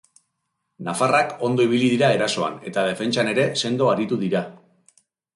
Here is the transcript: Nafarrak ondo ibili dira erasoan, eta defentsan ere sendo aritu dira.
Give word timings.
Nafarrak 0.85 1.33
ondo 1.49 1.65
ibili 1.67 1.89
dira 1.91 2.09
erasoan, 2.17 2.57
eta 2.71 2.85
defentsan 2.87 3.29
ere 3.33 3.45
sendo 3.65 3.91
aritu 3.91 4.19
dira. 4.23 4.43